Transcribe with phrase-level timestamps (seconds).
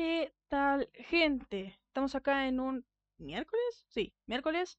[0.00, 1.76] ¿Qué tal, gente?
[1.88, 2.86] Estamos acá en un
[3.18, 4.78] miércoles, sí, miércoles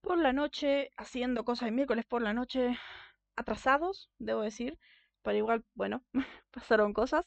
[0.00, 2.76] por la noche, haciendo cosas de miércoles por la noche,
[3.36, 4.76] atrasados, debo decir,
[5.22, 6.04] pero igual, bueno,
[6.50, 7.26] pasaron cosas.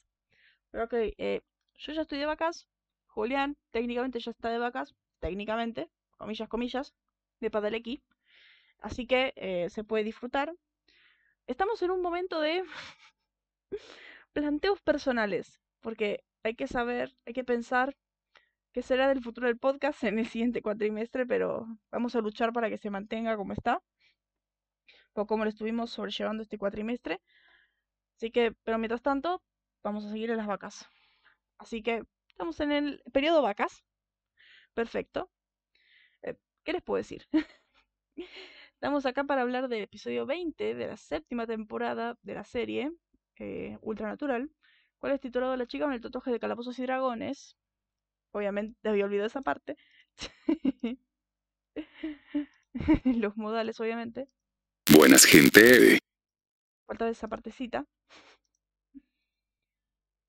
[0.72, 1.42] Pero ok, eh,
[1.76, 2.68] yo ya estoy de vacas,
[3.08, 6.94] Julián técnicamente ya está de vacas, técnicamente, comillas, comillas,
[7.40, 8.04] de Padalequi,
[8.80, 10.54] así que eh, se puede disfrutar.
[11.48, 12.64] Estamos en un momento de
[14.34, 17.96] planteos personales, porque hay que saber, hay que pensar
[18.72, 22.70] qué será del futuro del podcast en el siguiente cuatrimestre, pero vamos a luchar para
[22.70, 23.84] que se mantenga como está,
[25.14, 27.22] o como lo estuvimos sobrellevando este cuatrimestre.
[28.16, 29.44] Así que, pero mientras tanto,
[29.84, 30.86] vamos a seguir en las vacas.
[31.58, 33.84] Así que estamos en el periodo vacas.
[34.74, 35.30] Perfecto.
[36.22, 37.28] Eh, ¿Qué les puedo decir?
[38.74, 42.92] Estamos acá para hablar del episodio 20 de la séptima temporada de la serie
[43.40, 44.52] eh, Ultranatural,
[45.00, 47.56] cual es titulado La chica con el tatuaje de calabozos y dragones.
[48.32, 49.78] Obviamente había olvidado esa parte.
[53.06, 54.28] Los modales, obviamente.
[54.94, 56.00] Buenas gente.
[56.86, 57.86] Falta esa partecita.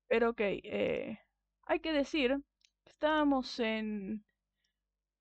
[0.07, 1.19] Pero ok, eh,
[1.63, 2.37] hay que decir
[2.83, 4.25] que estábamos en,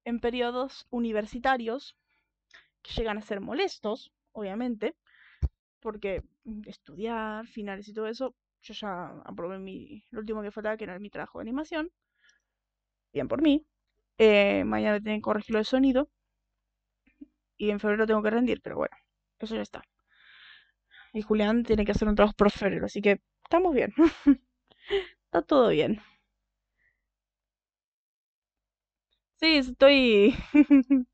[0.05, 1.97] en periodos universitarios
[2.83, 4.97] que llegan a ser molestos, obviamente,
[5.81, 6.23] porque
[6.67, 10.99] estudiar, finales y todo eso, yo ya aprobé mi, lo último que faltaba, que era
[10.99, 11.91] mi trabajo de animación.
[13.13, 13.67] Bien por mí.
[14.19, 16.09] Eh, mañana tengo que corregir lo de sonido.
[17.59, 18.97] Y en febrero tengo que rendir, pero bueno,
[19.39, 19.83] eso ya está.
[21.13, 23.93] Y Julián tiene que hacer un trabajo por febrero, así que estamos bien.
[25.27, 26.01] está todo bien.
[29.41, 30.35] Sí, estoy...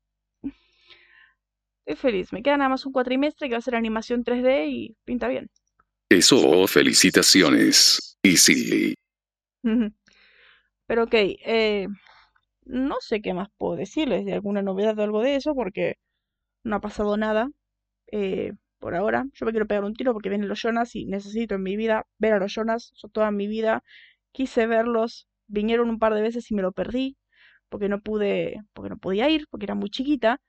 [1.85, 2.33] estoy feliz.
[2.33, 5.49] Me queda nada más un cuatrimestre que va a ser animación 3D y pinta bien.
[6.09, 8.17] Eso, felicitaciones.
[8.23, 8.93] Y sí.
[10.87, 11.87] Pero ok, eh,
[12.65, 15.95] no sé qué más puedo decirles de alguna novedad o algo de eso, porque
[16.63, 17.49] no ha pasado nada
[18.11, 19.25] eh, por ahora.
[19.33, 22.05] Yo me quiero pegar un tiro porque vienen los Jonas y necesito en mi vida
[22.19, 22.93] ver a los Jonas.
[23.13, 23.83] toda mi vida
[24.33, 27.17] quise verlos, vinieron un par de veces y me lo perdí,
[27.69, 30.41] porque no pude, porque no podía ir, porque era muy chiquita.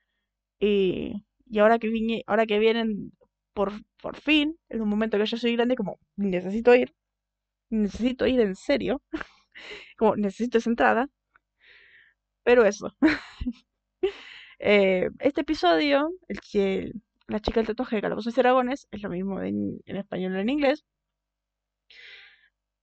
[0.59, 3.11] Y, y ahora que vine, ahora que vienen
[3.57, 3.71] por,
[4.03, 6.93] por fin, en un momento que yo soy grande, como necesito ir,
[7.71, 9.01] necesito ir en serio,
[9.97, 11.09] como necesito esa entrada,
[12.43, 12.95] pero eso.
[14.59, 16.91] Eh, este episodio, el que
[17.27, 20.49] la chica del tatuaje de Calabozos y Dragones, es lo mismo en, español y en
[20.49, 20.83] inglés,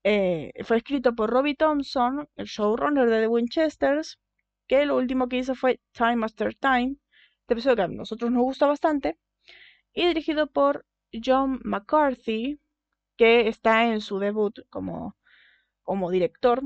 [0.04, 4.20] eh, fue escrito por Robbie Thompson, el showrunner de The Winchesters,
[4.68, 6.94] que lo último que hizo fue Time After Time,
[7.40, 9.18] este episodio que a nosotros nos gusta bastante,
[9.94, 10.84] y dirigido por
[11.24, 12.60] John McCarthy,
[13.16, 15.16] que está en su debut como,
[15.82, 16.62] como director,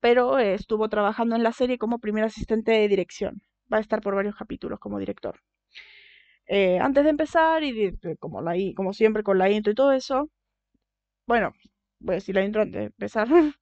[0.00, 3.42] pero estuvo trabajando en la serie como primer asistente de dirección.
[3.72, 5.40] Va a estar por varios capítulos como director.
[6.46, 10.28] Eh, antes de empezar, y como, la, como siempre con la intro y todo eso,
[11.26, 11.52] bueno,
[12.00, 13.28] voy a decir la intro antes de empezar.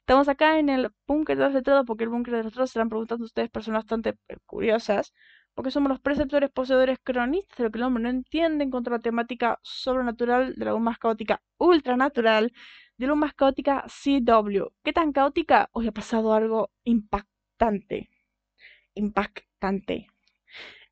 [0.00, 2.88] Estamos acá en el búnker de los porque el búnker de los letrados se están
[2.88, 5.12] preguntando ustedes personas bastante eh, curiosas,
[5.54, 8.98] porque somos los preceptores, poseedores, cronistas de lo que el hombre no entiende en la
[8.98, 12.52] temática sobrenatural de la aún más caótica ultranatural
[12.96, 14.68] de lo más caótica CW.
[14.84, 15.70] ¿Qué tan caótica?
[15.72, 18.10] Hoy ha pasado algo impactante.
[18.94, 20.06] Impactante.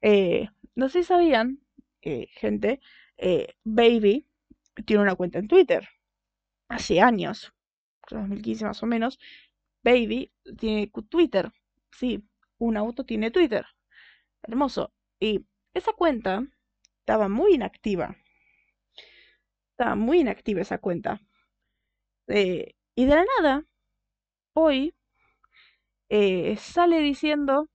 [0.00, 1.60] Eh, no sé si sabían,
[2.02, 2.80] eh, gente,
[3.18, 4.26] eh, Baby
[4.86, 5.88] tiene una cuenta en Twitter.
[6.68, 7.52] Hace años,
[8.10, 9.18] 2015 más o menos,
[9.82, 11.52] Baby tiene Twitter.
[11.92, 12.24] Sí,
[12.58, 13.66] un auto tiene Twitter.
[14.42, 14.92] Hermoso.
[15.20, 16.42] Y esa cuenta
[17.00, 18.16] estaba muy inactiva.
[19.72, 21.22] Estaba muy inactiva esa cuenta.
[22.28, 23.64] Eh, y de la nada,
[24.54, 24.94] hoy
[26.10, 27.68] eh, sale diciendo,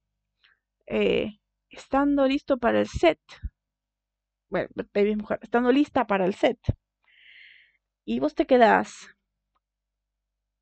[0.88, 3.19] eh, estando listo para el set.
[4.50, 6.57] Bueno, baby mujer, estando lista para el set.
[8.06, 9.09] Y vos te quedás.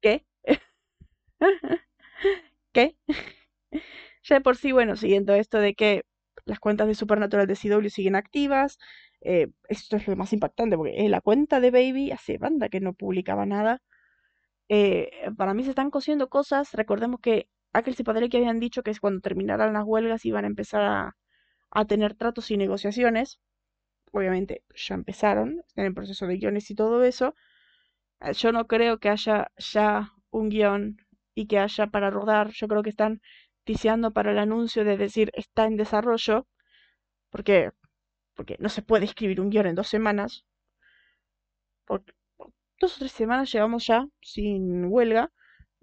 [0.01, 0.25] ¿Qué?
[2.73, 2.95] ¿Qué?
[4.23, 6.03] ya de por sí, bueno, siguiendo esto de que
[6.45, 8.77] las cuentas de Supernatural de CW siguen activas,
[9.21, 12.93] eh, esto es lo más impactante, porque la cuenta de Baby hace banda que no
[12.93, 13.81] publicaba nada.
[14.69, 16.73] Eh, para mí se están cosiendo cosas.
[16.73, 20.81] Recordemos que aquel y que habían dicho que cuando terminaran las huelgas iban a empezar
[20.83, 21.15] a,
[21.71, 23.39] a tener tratos y negociaciones.
[24.11, 27.35] Obviamente ya empezaron, están en proceso de guiones y todo eso.
[28.21, 30.97] Eh, yo no creo que haya ya un guion
[31.35, 32.51] y que haya para rodar.
[32.51, 33.21] Yo creo que están
[34.13, 36.47] para el anuncio de decir está en desarrollo.
[37.29, 37.71] Porque
[38.35, 40.45] porque no se puede escribir un guion en dos semanas.
[41.85, 42.13] Porque
[42.79, 45.31] dos o tres semanas llevamos ya sin huelga.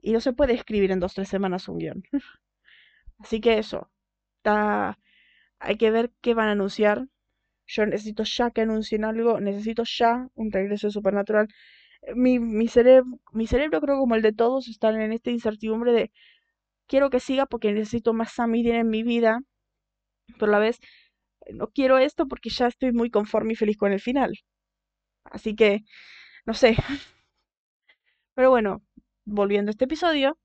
[0.00, 2.02] Y no se puede escribir en dos, tres semanas un guion.
[3.18, 3.90] Así que eso.
[4.38, 4.98] Está...
[5.60, 7.06] Hay que ver qué van a anunciar.
[7.66, 9.40] Yo necesito ya que anuncien algo.
[9.40, 11.48] Necesito ya un regreso Supernatural.
[12.14, 16.12] Mi, mi, cerebro, mi cerebro, creo como el de todos, están en esta incertidumbre de
[16.88, 19.40] quiero que siga porque necesito más Sam en mi vida.
[20.38, 20.80] Pero a la vez
[21.52, 24.32] no quiero esto porque ya estoy muy conforme y feliz con el final.
[25.24, 25.80] Así que,
[26.46, 26.76] no sé.
[28.34, 28.82] Pero bueno,
[29.24, 30.38] volviendo a este episodio,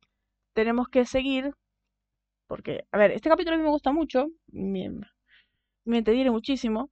[0.53, 1.53] tenemos que seguir.
[2.47, 4.27] Porque, a ver, este capítulo a mí me gusta mucho.
[4.47, 4.89] Me,
[5.85, 6.91] me entretiene muchísimo.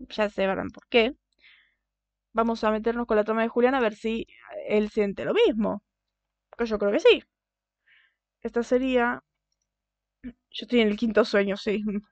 [0.00, 1.14] Ya se verán por qué.
[2.32, 4.26] Vamos a meternos con la trama de Julián a ver si
[4.68, 5.82] él siente lo mismo.
[6.58, 7.22] Que yo creo que sí.
[8.46, 9.22] Esta sería.
[10.50, 11.82] Yo estoy en el quinto sueño, sí.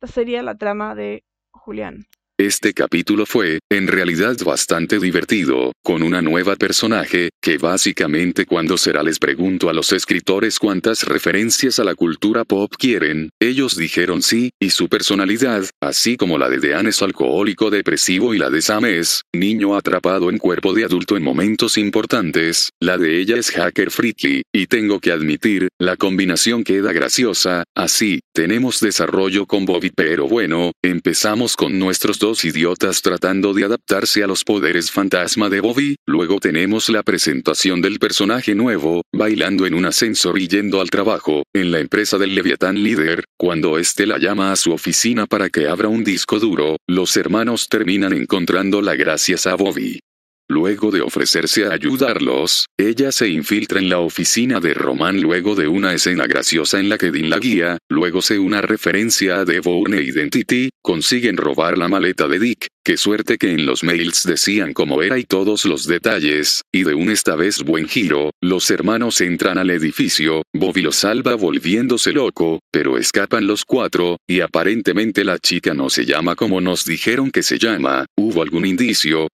[0.00, 2.06] Esta sería la trama de Julián.
[2.40, 9.02] Este capítulo fue, en realidad bastante divertido, con una nueva personaje, que básicamente cuando será
[9.02, 14.52] les pregunto a los escritores cuántas referencias a la cultura pop quieren, ellos dijeron sí,
[14.58, 18.86] y su personalidad, así como la de Dean es alcohólico depresivo y la de Sam
[18.86, 23.90] es, niño atrapado en cuerpo de adulto en momentos importantes, la de ella es hacker
[23.90, 30.26] freaky, y tengo que admitir, la combinación queda graciosa, así, tenemos desarrollo con Bobby pero
[30.26, 35.96] bueno, empezamos con nuestros dos idiotas tratando de adaptarse a los poderes fantasma de Bobby,
[36.06, 41.42] luego tenemos la presentación del personaje nuevo, bailando en un ascensor y yendo al trabajo,
[41.52, 45.68] en la empresa del Leviatán líder, cuando éste la llama a su oficina para que
[45.68, 50.00] abra un disco duro, los hermanos terminan encontrándola gracias a Bobby.
[50.50, 55.68] Luego de ofrecerse a ayudarlos, ella se infiltra en la oficina de Roman luego de
[55.68, 60.02] una escena graciosa en la que Dean la guía, luego se una referencia a Bourne
[60.02, 65.04] Identity, consiguen robar la maleta de Dick, qué suerte que en los mails decían cómo
[65.04, 69.56] era y todos los detalles, y de un esta vez buen giro, los hermanos entran
[69.56, 75.74] al edificio, Bobby los salva volviéndose loco, pero escapan los cuatro, y aparentemente la chica
[75.74, 79.28] no se llama como nos dijeron que se llama, ¿hubo algún indicio?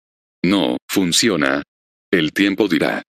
[0.46, 1.60] No, funciona.
[2.08, 3.02] El tiempo dirá.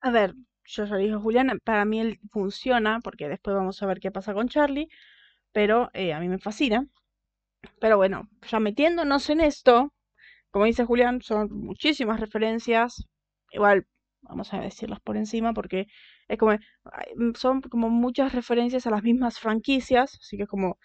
[0.00, 0.32] A ver,
[0.64, 4.32] yo ya dije Julián, para mí él funciona, porque después vamos a ver qué pasa
[4.32, 4.88] con Charlie,
[5.50, 6.86] pero eh, a mí me fascina.
[7.80, 9.92] Pero bueno, ya metiéndonos en esto,
[10.52, 13.04] como dice Julián, son muchísimas referencias.
[13.50, 13.88] Igual,
[14.22, 15.88] vamos a decirlas por encima, porque
[16.28, 16.56] es como,
[17.34, 20.78] son como muchas referencias a las mismas franquicias, así que es como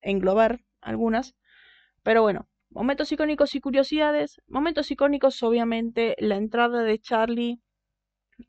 [0.00, 1.34] englobar algunas.
[2.02, 4.40] Pero bueno, Momentos icónicos y curiosidades.
[4.48, 7.60] Momentos icónicos, obviamente, la entrada de Charlie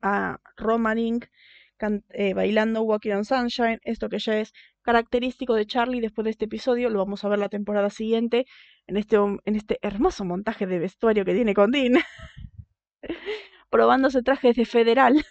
[0.01, 1.25] a Roman Inc.
[2.09, 4.51] Eh, bailando Walking on Sunshine, esto que ya es
[4.81, 8.47] característico de Charlie después de este episodio, lo vamos a ver la temporada siguiente
[8.87, 11.93] en este, en este hermoso montaje de vestuario que tiene con Dean,
[13.69, 15.23] probándose trajes de federal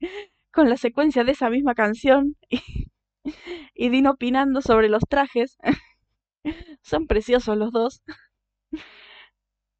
[0.52, 2.36] con la secuencia de esa misma canción
[3.74, 5.58] y Dean opinando sobre los trajes.
[6.82, 8.02] Son preciosos los dos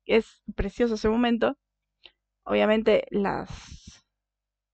[0.07, 1.57] es precioso ese momento.
[2.45, 4.05] Obviamente las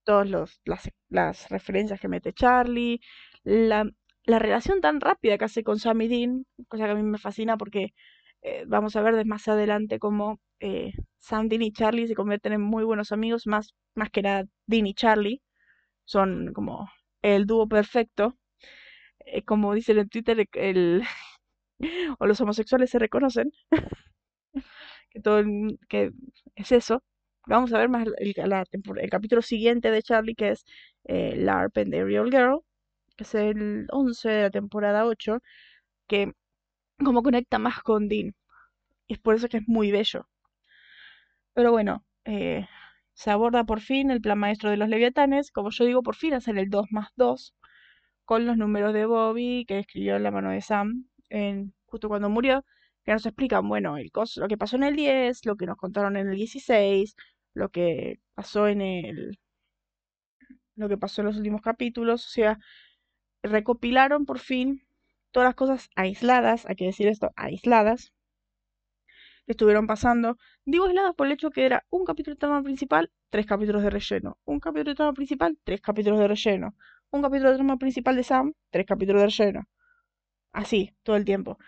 [0.04, 3.00] todas los, las, las, referencias que mete Charlie,
[3.42, 3.90] la,
[4.24, 7.18] la, relación tan rápida que hace con Sam y Dean, cosa que a mí me
[7.18, 7.94] fascina porque
[8.42, 12.60] eh, vamos a ver más adelante cómo eh, Sam, Dean y Charlie se convierten en
[12.62, 15.42] muy buenos amigos, más, más que nada Dean y Charlie,
[16.04, 16.88] son como
[17.22, 18.38] el dúo perfecto.
[19.26, 21.02] Eh, como dicen en Twitter, el,
[22.18, 23.52] o los homosexuales se reconocen.
[25.10, 25.42] que todo
[25.88, 26.12] que
[26.56, 27.02] es eso.
[27.46, 30.64] Vamos a ver más el, el capítulo siguiente de Charlie, que es
[31.04, 32.60] eh, LARP and the Real Girl,
[33.16, 35.40] que es el 11 de la temporada 8,
[36.08, 36.32] que
[37.04, 38.34] como conecta más con Dean.
[39.06, 40.28] Y es por eso que es muy bello.
[41.54, 42.66] Pero bueno, eh,
[43.14, 45.50] se aborda por fin el plan maestro de los leviatanes.
[45.52, 47.54] Como yo digo, por fin hacer el 2 más 2
[48.24, 52.28] con los números de Bobby que escribió en la mano de Sam en, justo cuando
[52.30, 52.64] murió
[53.04, 56.16] que nos explican, bueno, el lo que pasó en el 10, lo que nos contaron
[56.16, 57.16] en el 16,
[57.54, 59.38] lo que pasó en el
[60.76, 62.58] lo que pasó en los últimos capítulos, o sea,
[63.42, 64.86] recopilaron por fin
[65.32, 68.12] todas las cosas aisladas, hay que decir esto, aisladas,
[69.46, 70.36] que estuvieron pasando.
[70.64, 73.90] Digo aisladas por el hecho que era un capítulo de trama principal, tres capítulos de
[73.90, 74.38] relleno.
[74.44, 76.74] Un capítulo de trama principal, tres capítulos de relleno.
[77.10, 79.64] Un capítulo de trama principal de Sam, tres capítulos de relleno.
[80.54, 81.58] Así, todo el tiempo.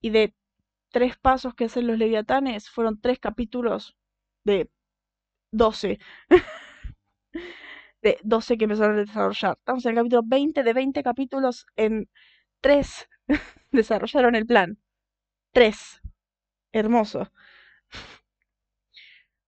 [0.00, 0.34] Y de
[0.90, 3.96] tres pasos que hacen los leviatanes fueron tres capítulos
[4.44, 4.70] de
[5.52, 5.98] 12.
[8.02, 9.56] de 12 que empezaron a desarrollar.
[9.58, 12.10] Estamos en el capítulo 20 de 20 capítulos en
[12.60, 13.08] tres
[13.72, 14.78] desarrollaron el plan.
[15.52, 16.02] Tres.
[16.72, 17.32] Hermoso.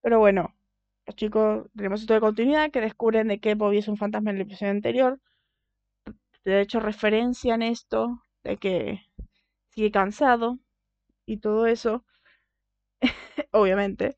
[0.03, 0.55] Pero bueno,
[1.07, 4.37] los chicos tenemos esto de continuidad que descubren de que Bobby es un fantasma en
[4.37, 5.21] el episodio anterior.
[6.45, 9.03] De hecho, referencian esto de que
[9.71, 10.59] sigue cansado
[11.27, 12.05] y todo eso.
[13.53, 14.17] Obviamente.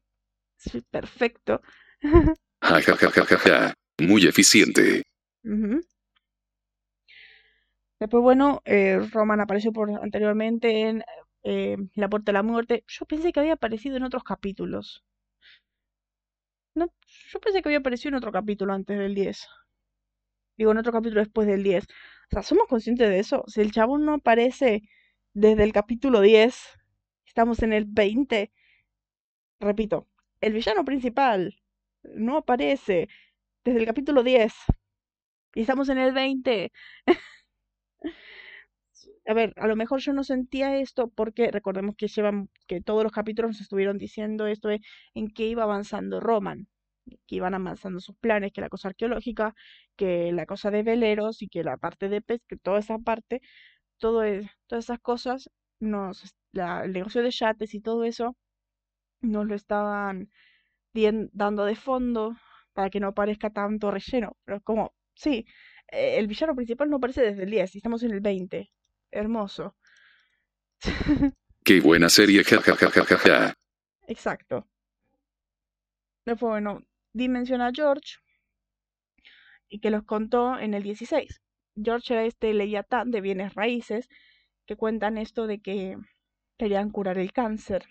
[0.57, 1.63] Sí, perfecto.
[2.61, 3.75] Ja, ja, ja.
[3.99, 5.03] Muy eficiente.
[7.99, 11.05] Después, bueno, eh, Roman apareció por, anteriormente en
[11.43, 12.85] eh, La Puerta de la Muerte.
[12.89, 15.05] Yo pensé que había aparecido en otros capítulos.
[16.75, 16.93] No,
[17.31, 19.47] yo pensé que había aparecido en otro capítulo antes del 10.
[20.57, 21.87] Digo, en otro capítulo después del 10.
[22.31, 23.45] O sea, ¿somos conscientes de eso?
[23.49, 24.83] Si el chabón no aparece
[25.35, 26.55] desde el capítulo 10,
[27.27, 28.53] estamos en el 20.
[29.61, 30.09] Repito,
[30.41, 31.55] el villano principal
[32.03, 33.09] no aparece
[33.65, 34.53] desde el capítulo 10.
[35.55, 36.73] Y estamos en el 20.
[39.27, 43.03] A ver, a lo mejor yo no sentía esto porque recordemos que llevan, que todos
[43.03, 46.69] los capítulos nos estuvieron diciendo esto en qué iba avanzando Roman,
[47.27, 49.55] que iban avanzando sus planes, que la cosa arqueológica,
[49.97, 53.41] que la cosa de veleros y que la parte de pesca, que toda esa parte,
[53.99, 58.37] todo es, todas esas cosas, nos, la- el negocio de yates y todo eso,
[59.23, 60.31] nos lo estaban
[61.33, 62.37] dando de fondo
[62.73, 64.37] para que no parezca tanto relleno.
[64.45, 65.47] Pero es como, sí,
[65.89, 68.71] eh, el villano principal no aparece desde el 10 y estamos en el 20.
[69.11, 69.77] Hermoso.
[71.65, 73.55] Qué buena serie, ja, ja, ja, ja, ja, ja.
[74.07, 74.67] Exacto.
[76.25, 78.19] Después, bueno, Dean menciona a George
[79.69, 81.41] y que los contó en el 16.
[81.77, 84.09] George era este Leviatán de bienes raíces
[84.67, 85.97] que cuentan esto de que
[86.59, 87.85] querían curar el cáncer.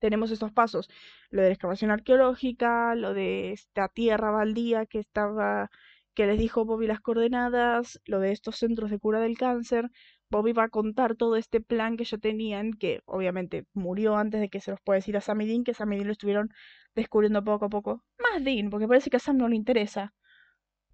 [0.00, 0.88] Tenemos estos pasos,
[1.30, 5.70] lo de la excavación arqueológica, lo de esta tierra baldía que estaba,
[6.14, 9.90] que les dijo Bobby las coordenadas, lo de estos centros de cura del cáncer.
[10.30, 14.48] Bobby va a contar todo este plan que ya tenían, que obviamente murió antes de
[14.50, 16.50] que se los pueda decir a Sam y Dean, que Sam y Dean lo estuvieron
[16.94, 18.04] descubriendo poco a poco.
[18.32, 20.14] Más Dean, porque parece que a Sam no le interesa.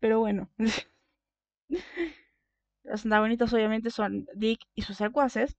[0.00, 0.50] Pero bueno.
[2.84, 5.56] Los antagonistas obviamente son Dick y sus secuaces.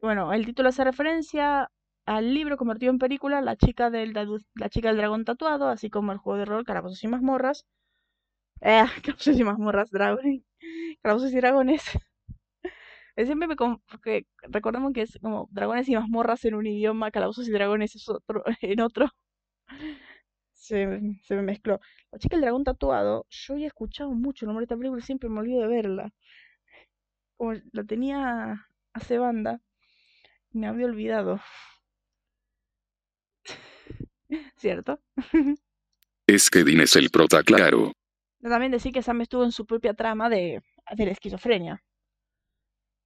[0.00, 1.70] Bueno, el título hace referencia
[2.06, 4.12] al libro convertido en película La chica del,
[4.54, 7.66] la chica del dragón tatuado, así como el juego de rol Calabozos y mazmorras.
[8.62, 10.44] Eh, Calabozos y mazmorras, dragón.
[11.02, 11.82] Calabozos y dragones.
[13.16, 13.56] Siempre me...
[14.48, 18.42] recordemos que es como dragones y mazmorras en un idioma, calabozos y dragones es otro,
[18.62, 19.06] en otro.
[20.52, 21.80] Se, me- se me mezcló.
[22.12, 25.04] La chica del dragón tatuado, yo había escuchado mucho el nombre de esta película y
[25.04, 26.12] siempre me olvido de verla.
[27.36, 29.60] Como la tenía hace banda,
[30.52, 31.40] me había olvidado,
[34.56, 35.00] ¿cierto?
[36.26, 37.92] Es que Dean es el prota claro.
[38.42, 40.62] También decir que Sam estuvo en su propia trama de,
[40.94, 41.82] de la esquizofrenia.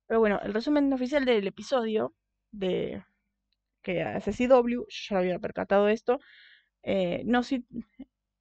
[0.06, 2.14] Pero bueno, el resumen oficial del episodio
[2.50, 3.04] de
[3.82, 6.20] que hace CW, yo ya había percatado esto,
[6.84, 7.66] eh, no, ci-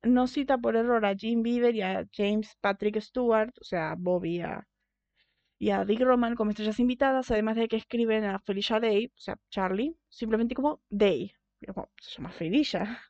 [0.03, 3.95] no cita por error a Jim Beaver y a James Patrick Stewart, o sea, a
[3.97, 4.41] Bobby
[5.59, 9.19] y a, Dick Roman como estrellas invitadas, además de que escriben a Felicia Day, o
[9.19, 11.33] sea, Charlie, simplemente como Day.
[11.67, 13.01] Como, se llama Felicia.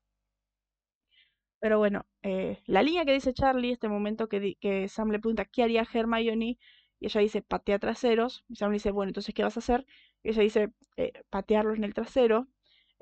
[1.60, 5.64] Pero bueno, eh, la línea que dice Charlie, este momento que Sam le pregunta qué
[5.64, 6.58] haría Hermione,
[7.00, 9.86] y ella dice patea traseros, y Sam le dice, bueno, entonces ¿qué vas a hacer?
[10.24, 12.48] Y ella dice eh, patearlos en el trasero.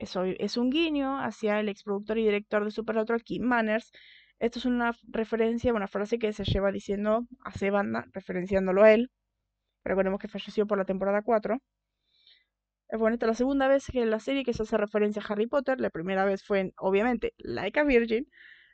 [0.01, 3.91] Es un guiño hacia el ex productor y director de Supernatural, Kim Manners.
[4.39, 9.11] Esto es una referencia, una frase que se lleva diciendo hace banda, referenciándolo a él.
[9.85, 11.57] Recordemos que falleció por la temporada 4.
[12.89, 15.21] Eh, Bueno, esta es la segunda vez que en la serie que se hace referencia
[15.21, 15.79] a Harry Potter.
[15.79, 18.27] La primera vez fue en, obviamente, Like a Virgin,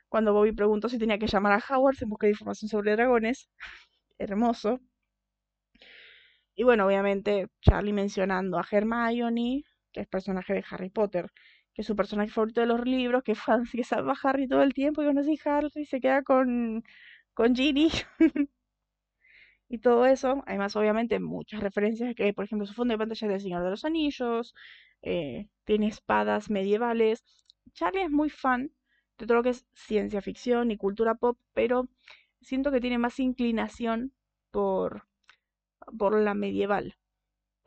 [0.08, 3.48] cuando Bobby preguntó si tenía que llamar a Howard en busca de información sobre dragones.
[4.18, 4.80] Hermoso.
[6.54, 11.30] Y bueno, obviamente, Charlie mencionando a Hermione, que es personaje de Harry Potter,
[11.74, 13.34] que es su personaje favorito de los libros, que,
[13.72, 16.84] que salva a Harry todo el tiempo y aún así Harry se queda con,
[17.34, 17.90] con Ginny.
[19.68, 20.42] y todo eso.
[20.46, 23.70] Además, obviamente, muchas referencias que, por ejemplo, su fondo de pantalla es del Señor de
[23.70, 24.54] los Anillos,
[25.02, 27.24] eh, tiene espadas medievales.
[27.74, 28.72] Charlie es muy fan
[29.18, 31.88] de todo lo que es ciencia ficción y cultura pop, pero
[32.40, 34.12] siento que tiene más inclinación
[34.50, 35.08] por,
[35.98, 36.96] por la medieval.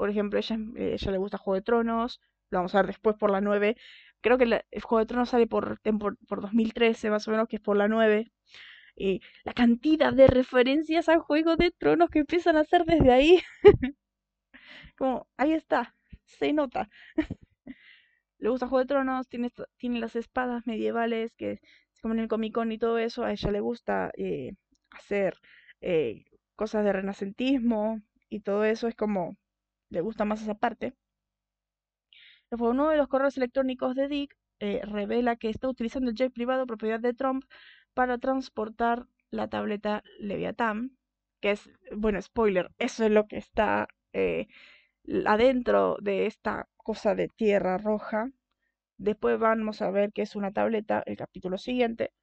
[0.01, 3.15] Por ejemplo, ella, eh, ella le gusta Juego de Tronos, lo vamos a ver después
[3.17, 3.77] por la 9.
[4.21, 7.57] Creo que el Juego de Tronos sale por, tempor- por 2013, más o menos, que
[7.57, 8.31] es por la 9.
[8.95, 13.41] Y la cantidad de referencias a Juego de Tronos que empiezan a hacer desde ahí.
[14.97, 16.89] Como, ahí está, se nota.
[18.39, 21.61] Le gusta Juego de Tronos, tiene, tiene las espadas medievales que
[22.01, 23.23] como en el Comic Con y todo eso.
[23.23, 24.53] A ella le gusta eh,
[24.91, 25.35] hacer
[25.81, 28.87] eh, cosas de renacentismo y todo eso.
[28.89, 29.37] Es como,
[29.91, 30.95] le gusta más esa parte.
[32.51, 36.65] Uno de los correos electrónicos de Dick eh, revela que está utilizando el jet privado
[36.67, 37.43] propiedad de Trump
[37.93, 40.97] para transportar la tableta Leviathan,
[41.41, 44.47] que es, bueno, spoiler, eso es lo que está eh,
[45.25, 48.29] adentro de esta cosa de tierra roja.
[48.97, 52.13] Después vamos a ver que es una tableta, el capítulo siguiente,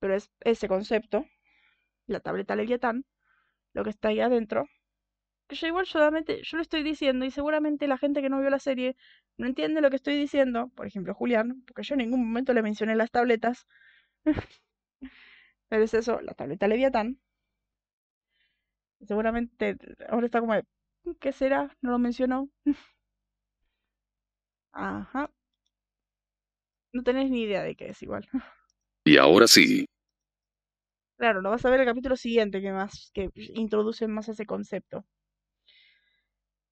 [0.00, 1.26] pero es ese concepto,
[2.06, 3.04] la tableta Leviatán,
[3.74, 4.66] lo que está ahí adentro.
[5.50, 8.50] Que yo igual solamente, yo lo estoy diciendo y seguramente la gente que no vio
[8.50, 8.96] la serie
[9.36, 12.62] no entiende lo que estoy diciendo, por ejemplo Julián, porque yo en ningún momento le
[12.62, 13.66] mencioné las tabletas.
[15.68, 17.18] pero es eso, la tableta Leviatán.
[19.00, 19.76] Seguramente
[20.08, 20.54] ahora está como
[21.18, 21.76] ¿qué será?
[21.80, 22.48] No lo mencionó.
[24.72, 25.30] Ajá.
[26.92, 28.28] No tenés ni idea de qué es igual.
[29.04, 29.86] Y ahora sí.
[31.16, 35.04] Claro, lo vas a ver el capítulo siguiente que más que introduce más ese concepto.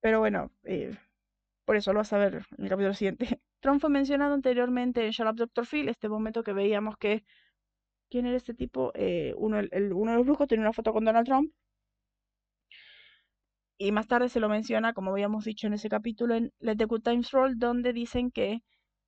[0.01, 0.97] Pero bueno, eh,
[1.65, 3.27] por eso lo vas a ver en el capítulo siguiente.
[3.61, 5.65] Trump fue mencionado anteriormente en Shut Up.
[5.65, 7.23] Phil, este momento que veíamos que
[8.09, 8.91] ¿quién era este tipo?
[8.95, 9.59] Eh, uno,
[9.95, 11.53] uno de los brujos tenía una foto con Donald Trump
[13.79, 16.85] y más tarde se lo menciona, como habíamos dicho en ese capítulo, en Let the
[16.85, 18.61] Good Times Roll, donde dicen que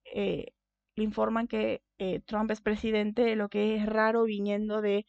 [0.05, 0.47] eh,
[0.95, 5.05] le informan que eh, Trump es presidente, lo que es raro viniendo de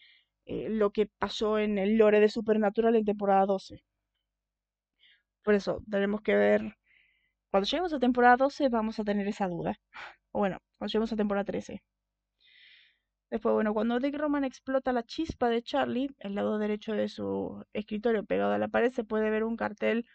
[0.46, 3.82] eh, lo que pasó en el lore de Supernatural en temporada 12.
[5.44, 6.76] Por eso, tenemos que ver.
[7.50, 9.76] Cuando lleguemos a temporada 12, vamos a tener esa duda.
[10.32, 11.82] O bueno, cuando lleguemos a temporada 13.
[13.30, 17.64] Después, bueno, cuando Dick Roman explota la chispa de Charlie, el lado derecho de su
[17.72, 20.06] escritorio pegado a la pared se puede ver un cartel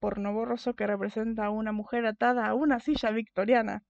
[0.00, 3.84] porno borroso que representa a una mujer atada a una silla victoriana.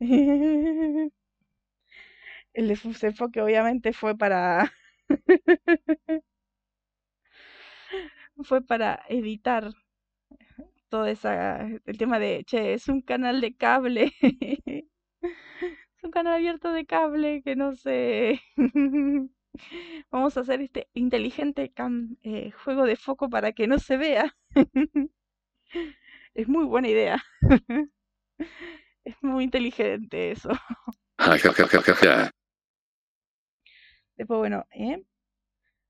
[2.54, 4.72] El desenfoque obviamente fue para...
[8.44, 9.72] fue para editar
[10.92, 14.12] todo esa, el tema de, che, es un canal de cable.
[16.02, 18.42] un canal abierto de cable que no sé.
[20.10, 21.72] Vamos a hacer este inteligente
[22.22, 24.36] eh, juego de foco para que no se vea.
[26.34, 27.24] es muy buena idea.
[29.04, 30.50] es muy inteligente eso.
[34.16, 35.02] Después, bueno, ¿eh?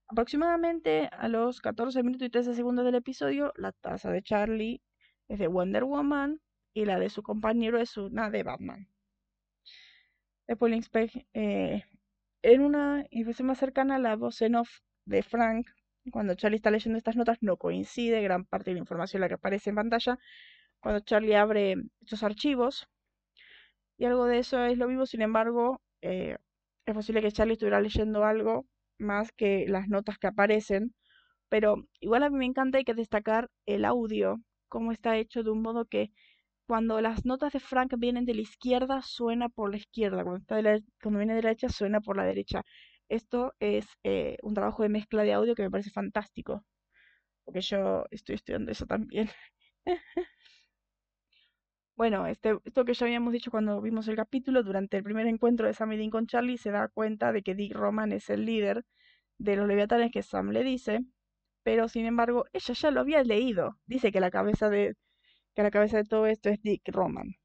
[0.06, 4.80] aproximadamente a los 14 minutos y 13 segundos del episodio, la taza de Charlie
[5.28, 6.40] es de Wonder Woman
[6.74, 8.88] y la de su compañero es una de Batman
[10.46, 11.85] de eh,
[12.42, 14.70] en una información más cercana, la voz en off
[15.04, 15.66] de Frank,
[16.11, 19.35] cuando Charlie está leyendo estas notas, no coincide gran parte de la información la que
[19.35, 20.18] aparece en pantalla.
[20.80, 22.88] Cuando Charlie abre estos archivos,
[23.96, 26.37] y algo de eso es lo vivo, sin embargo, eh,
[26.87, 28.66] es posible que Charlie estuviera leyendo algo
[28.98, 30.94] más que las notas que aparecen,
[31.48, 34.38] pero igual a mí me encanta hay que destacar el audio,
[34.72, 36.12] cómo está hecho de un modo que
[36.66, 40.24] cuando las notas de Frank vienen de la izquierda, suena por la izquierda.
[40.24, 42.62] Cuando, de cuando viene de la derecha, suena por la derecha.
[43.08, 46.64] Esto es eh, un trabajo de mezcla de audio que me parece fantástico.
[47.44, 49.28] Porque yo estoy estudiando eso también.
[51.96, 55.66] bueno, este, esto que ya habíamos dicho cuando vimos el capítulo, durante el primer encuentro
[55.66, 58.85] de Sam Dean con Charlie, se da cuenta de que Dick Roman es el líder
[59.38, 61.04] de los leviatanes que Sam le dice.
[61.64, 63.79] Pero sin embargo, ella ya lo había leído.
[63.87, 64.94] Dice que la cabeza de,
[65.55, 67.37] que la cabeza de todo esto es Dick Roman.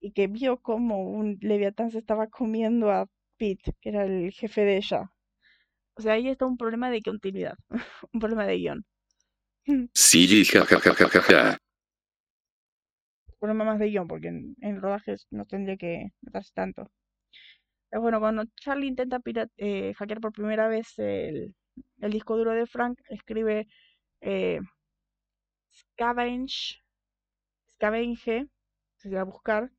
[0.00, 3.06] Y que vio como un leviatán se estaba comiendo a
[3.36, 5.10] Pete, que era el jefe de ella.
[5.94, 7.56] O sea, ahí está un problema de continuidad,
[8.12, 8.84] un problema de guion.
[9.94, 11.58] Sí, jajajajaja.
[13.28, 16.90] Un problema más de guion, porque en, rodajes no tendría que notarse tanto.
[17.90, 19.20] Pero bueno, cuando Charlie intenta
[19.56, 21.54] eh, hackear por primera vez el,
[22.00, 23.68] el, disco duro de Frank, escribe
[24.20, 24.60] eh,
[25.72, 26.82] scavenge,
[27.74, 28.48] scavenge,
[28.96, 29.70] se va a buscar,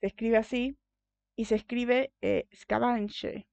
[0.00, 0.76] se escribe así,
[1.36, 3.46] y se escribe eh, scavenge,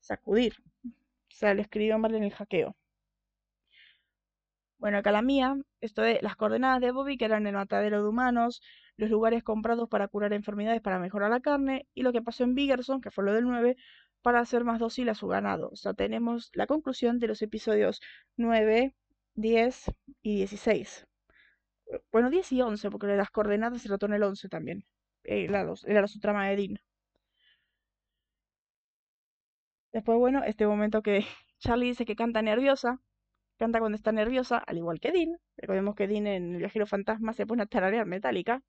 [0.00, 0.54] sacudir.
[0.84, 0.90] O
[1.28, 2.76] sea, le escribió mal en el hackeo.
[4.78, 8.08] Bueno, acá la mía, esto de las coordenadas de Bobby, que eran el matadero de
[8.08, 8.62] humanos,
[8.96, 12.54] los lugares comprados para curar enfermedades para mejorar la carne, y lo que pasó en
[12.54, 13.76] Biggerson, que fue lo del 9,
[14.22, 15.70] para hacer más dócil a su ganado.
[15.70, 18.00] O sea, tenemos la conclusión de los episodios
[18.36, 18.94] 9,
[19.34, 19.84] 10
[20.22, 21.06] y 16.
[22.12, 24.84] Bueno, 10 y 11, porque las coordenadas se trató en el 11 también.
[25.24, 26.78] Eh, era, era su trama de Dean.
[29.92, 31.24] Después, bueno, este momento que
[31.60, 33.00] Charlie dice que canta nerviosa.
[33.58, 35.38] Canta cuando está nerviosa, al igual que Dean.
[35.56, 38.62] Recordemos que Dean en El viajero fantasma se pone a tararear metálica.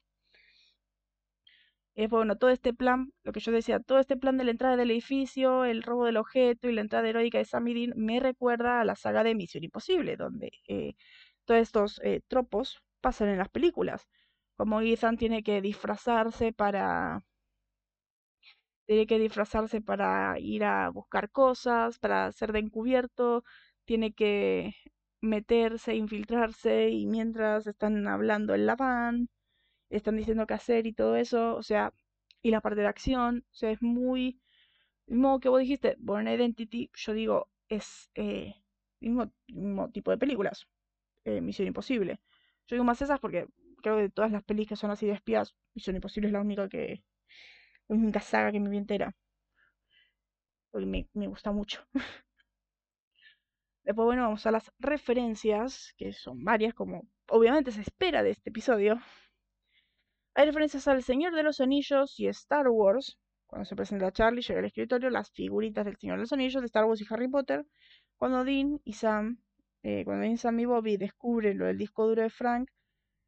[1.96, 4.52] Y después, bueno, todo este plan, lo que yo decía, todo este plan de la
[4.52, 8.20] entrada del edificio, el robo del objeto y la entrada heroica de Sammy Dean me
[8.20, 10.94] recuerda a la saga de Misión Imposible, donde eh,
[11.46, 14.08] todos estos eh, tropos pasan en las películas.
[14.58, 17.22] como Ethan tiene que disfrazarse para
[18.86, 23.44] tiene que disfrazarse para ir a buscar cosas, para ser de encubierto,
[23.86, 24.76] tiene que
[25.22, 29.30] meterse, infiltrarse y mientras están hablando en la van,
[29.92, 31.94] están diciendo qué hacer y todo eso, o sea,
[32.42, 34.40] y la parte de acción, o sea, es muy,
[35.08, 38.56] mismo que vos dijiste, Born Identity, yo digo, es eh,
[39.02, 39.32] mismo,
[39.92, 40.68] tipo de películas,
[41.26, 42.20] eh, Misión Imposible.
[42.68, 43.48] Yo digo más esas porque
[43.82, 46.42] creo que de todas las películas que son así de espías, Misión Imposible es la
[46.42, 47.04] única que,
[47.90, 49.16] la única saga que me vi entera.
[50.72, 51.86] Porque me, me gusta mucho.
[53.84, 58.50] Después, bueno, vamos a las referencias, que son varias, como obviamente se espera de este
[58.50, 59.00] episodio.
[60.42, 63.20] Hay referencias al Señor de los Anillos y Star Wars.
[63.46, 66.66] Cuando se presenta Charlie, llega al escritorio, las figuritas del Señor de los Anillos, de
[66.66, 67.64] Star Wars y Harry Potter.
[68.18, 69.38] Cuando Dean y Sam,
[69.84, 72.72] eh, cuando Dean, Sam y Bobby descubren lo del disco duro de Frank,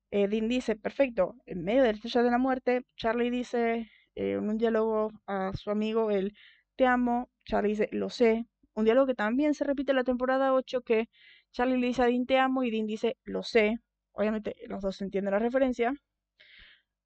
[0.10, 4.32] eh, Dean dice, perfecto, en medio de la estrella de la muerte, Charlie dice eh,
[4.32, 6.34] en un diálogo a su amigo, el
[6.76, 10.52] te amo, Charlie dice, lo sé, un diálogo que también se repite en la temporada
[10.56, 11.10] 8 que
[11.52, 13.78] Charlie le dice a Dean te amo y Dean dice lo sé.
[14.14, 15.94] Obviamente los dos entienden la referencia.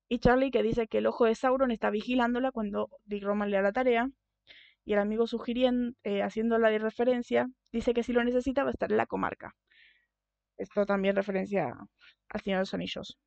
[0.10, 3.58] Y Charlie que dice que el ojo de Sauron está vigilándola cuando Dick Roman le
[3.58, 4.10] da la tarea.
[4.86, 8.74] Y el amigo sugiriendo, eh, haciéndola de referencia, dice que si lo necesita va a
[8.74, 9.54] estar en la comarca.
[10.58, 11.76] Esto también referencia
[12.30, 13.18] al Señor de los Anillos.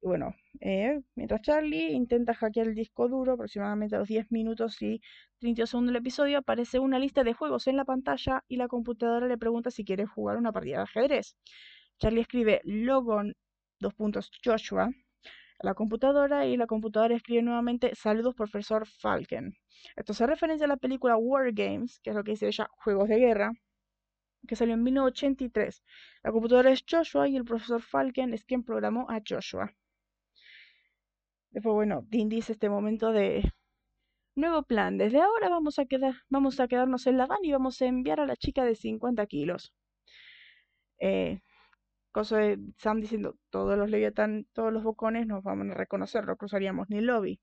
[0.00, 4.80] Y bueno, eh, mientras Charlie intenta hackear el disco duro, aproximadamente a los 10 minutos
[4.82, 5.00] y
[5.40, 9.26] 30 segundos del episodio, aparece una lista de juegos en la pantalla y la computadora
[9.26, 11.36] le pregunta si quiere jugar una partida de ajedrez.
[11.98, 13.34] Charlie escribe Logon,
[13.80, 14.90] dos puntos, Joshua,
[15.58, 19.56] a la computadora y la computadora escribe nuevamente Saludos, profesor Falken.
[19.96, 23.08] Esto se referencia a la película War Games, que es lo que dice ella, Juegos
[23.08, 23.52] de Guerra,
[24.46, 25.82] que salió en 1983.
[26.22, 29.72] La computadora es Joshua y el profesor Falken es quien programó a Joshua.
[31.50, 33.42] Después, bueno, Dean dice este momento de
[34.34, 34.98] nuevo plan.
[34.98, 38.20] Desde ahora vamos a, quedar, vamos a quedarnos en la van y vamos a enviar
[38.20, 39.72] a la chica de 50 kilos.
[40.98, 41.40] Eh,
[42.14, 46.36] cosa de Sam diciendo, todos los Leviathan, todos los bocones nos vamos a reconocer, no
[46.36, 47.40] cruzaríamos ni el lobby.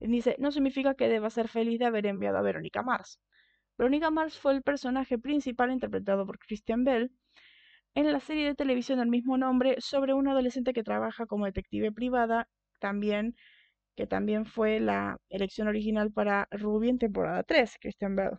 [0.00, 3.20] Él dice, no significa que deba ser feliz de haber enviado a Verónica Mars.
[3.76, 7.10] Verónica Mars fue el personaje principal interpretado por Christian Bell
[7.94, 11.90] en la serie de televisión del mismo nombre sobre una adolescente que trabaja como detective
[11.92, 12.48] privada
[12.78, 13.34] también,
[13.96, 18.38] que también fue la elección original para Ruby en temporada 3, Christian Bell.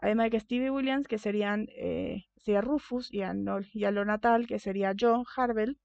[0.00, 3.34] Además de que Stevie Williams, que serían, eh, sería Rufus, y a,
[3.72, 5.78] y lo natal, que sería John Harvell,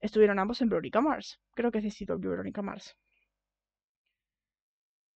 [0.00, 1.40] estuvieron ambos en Veronica Mars.
[1.54, 2.96] Creo que es de Veronica Mars.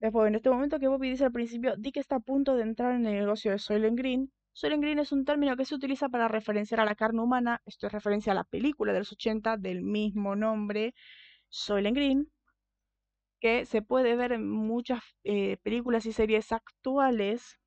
[0.01, 2.95] Después, en este momento que Bobby dice al principio, Dick está a punto de entrar
[2.95, 4.33] en el negocio de Soylent Green.
[4.53, 7.61] Soylent Green es un término que se utiliza para referenciar a la carne humana.
[7.66, 10.95] Esto es referencia a la película de los 80 del mismo nombre,
[11.49, 12.31] Soylent Green,
[13.40, 17.59] que se puede ver en muchas eh, películas y series actuales.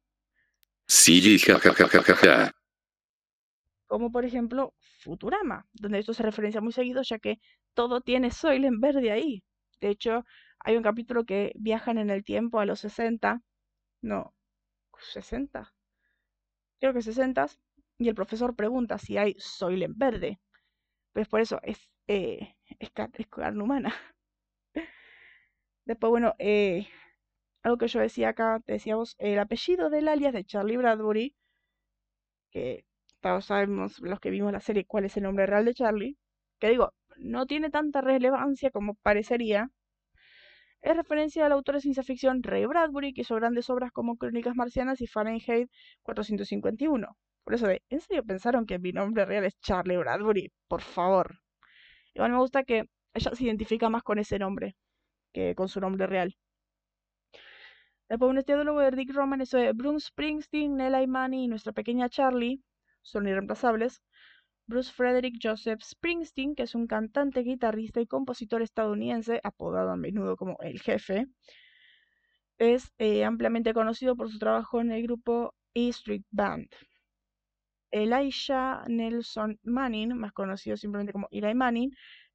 [0.90, 1.38] Sí.
[3.88, 7.40] Como por ejemplo Futurama, donde esto se referencia muy seguido, ya que
[7.74, 9.44] todo tiene Soylent verde ahí.
[9.80, 10.26] De hecho,
[10.60, 13.42] hay un capítulo que viajan en el tiempo a los 60,
[14.02, 14.34] no,
[14.98, 15.74] 60,
[16.80, 17.48] creo que 60,
[18.00, 20.40] y el profesor pregunta si hay Soylent verde.
[21.14, 23.94] Pues por eso es eh, es, carne humana.
[25.86, 26.88] Después, bueno, eh,
[27.64, 31.36] algo que yo decía acá, decíamos, el apellido del alias de Charlie Bradbury,
[32.52, 32.86] que
[33.22, 36.18] todos sabemos, los que vimos la serie, cuál es el nombre real de Charlie,
[36.60, 39.70] que digo, no tiene tanta relevancia como parecería,
[40.82, 44.56] es referencia al autor de ciencia ficción Ray Bradbury, que hizo grandes obras como Crónicas
[44.56, 45.70] Marcianas y Fahrenheit
[46.04, 47.18] 451.
[47.44, 50.52] Por eso de, ¿en serio pensaron que mi nombre real es Charlie Bradbury?
[50.68, 51.40] Por favor.
[52.14, 54.76] Igual me gusta que ella se identifica más con ese nombre
[55.34, 56.36] que con su nombre real.
[58.10, 62.10] Después un estiólogo de Dick Roman, eso de Bruce Springsteen, Nella Imani y nuestra pequeña
[62.10, 62.64] Charlie
[63.04, 64.02] son irreemplazables.
[64.66, 70.38] Bruce Frederick Joseph Springsteen, que es un cantante, guitarrista y compositor estadounidense, apodado a menudo
[70.38, 71.28] como el jefe,
[72.58, 76.68] es eh, ampliamente conocido por su trabajo en el grupo E Street Band.
[77.92, 81.92] Elijah Nelson Manning, más conocido simplemente como Eli Manning,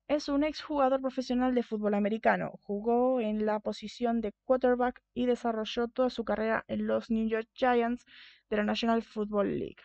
[0.09, 2.59] es un exjugador profesional de fútbol americano.
[2.63, 7.49] Jugó en la posición de quarterback y desarrolló toda su carrera en los New York
[7.55, 8.05] Giants
[8.51, 9.83] de la National Football League.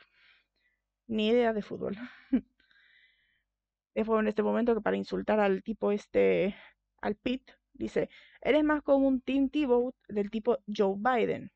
[1.07, 1.97] Ni idea de fútbol.
[4.05, 6.55] Fue en este momento que para insultar al tipo este,
[7.01, 8.09] al Pete, dice,
[8.41, 11.51] eres más como un Tim Tebow del tipo Joe Biden.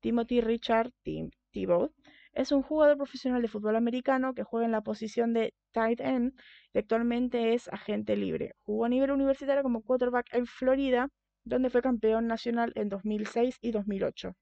[0.00, 1.92] Timothy Richard Tim Tebow
[2.32, 6.32] Es un jugador profesional de fútbol americano que juega en la posición de tight end
[6.72, 8.54] y actualmente es agente libre.
[8.64, 11.08] Jugó a nivel universitario como quarterback en Florida,
[11.44, 14.34] donde fue campeón nacional en 2006 y 2008.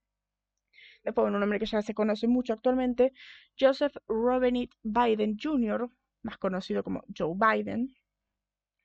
[1.04, 3.12] Después, un nombre que ya se conoce mucho actualmente,
[3.58, 5.88] Joseph Robinette Biden Jr.,
[6.22, 7.94] más conocido como Joe Biden,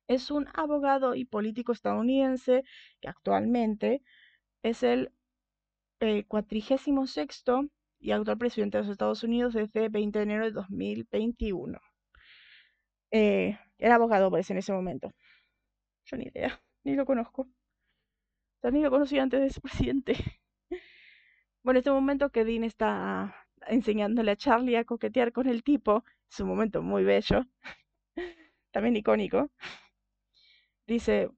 [0.08, 2.64] es un abogado y político estadounidense
[3.02, 4.04] que actualmente
[4.62, 5.12] es el
[6.00, 7.68] eh, cuatrigésimo sexto
[8.04, 11.80] y actual presidente de los Estados Unidos desde 20 de enero de 2021.
[13.12, 15.12] Eh, era abogado, parece, en ese momento.
[16.06, 17.48] Yo ni idea, ni lo conozco.
[18.64, 20.16] ni lo conocí antes de ser presidente.
[21.64, 23.34] bueno, este momento que Dean está
[23.68, 27.46] enseñándole a Charlie a coquetear con el tipo, es un momento muy bello,
[28.72, 29.50] también icónico.
[30.86, 31.30] Dice,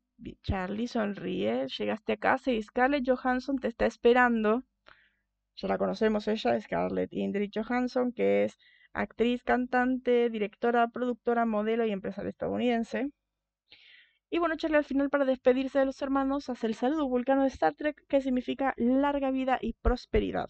[0.41, 4.63] Charlie sonríe, llegaste a casa y Scarlett Johansson te está esperando.
[5.57, 8.57] Ya la conocemos ella, Scarlett Indrid Johansson, que es
[8.93, 13.09] actriz, cantante, directora, productora, modelo y empresaria estadounidense.
[14.29, 17.47] Y bueno, Charlie al final para despedirse de los hermanos hace el saludo vulcano de
[17.47, 20.47] Star Trek que significa larga vida y prosperidad.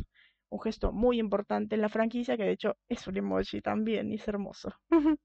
[0.49, 4.15] Un gesto muy importante en la franquicia que de hecho es un emoji también y
[4.15, 4.73] es hermoso.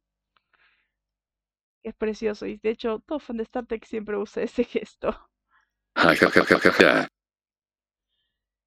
[1.83, 5.17] es precioso y de hecho todo fan de Star Trek siempre usa ese gesto.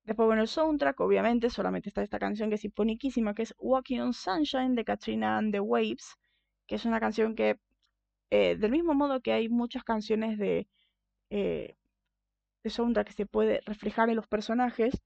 [0.06, 4.00] Después, bueno, el soundtrack, obviamente, solamente está esta canción que es iconiquísima, que es Walking
[4.00, 6.16] on Sunshine de Katrina and the Waves,
[6.68, 7.60] que es una canción que,
[8.32, 10.68] eh, del mismo modo que hay muchas canciones de,
[11.32, 11.76] eh,
[12.64, 15.02] de soundtrack que se puede reflejar en los personajes,